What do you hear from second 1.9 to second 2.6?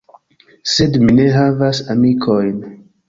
amikojn.